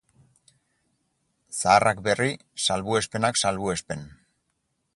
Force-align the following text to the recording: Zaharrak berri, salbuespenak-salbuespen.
Zaharrak 1.57 2.01
berri, 2.07 2.31
salbuespenak-salbuespen. 2.69 4.05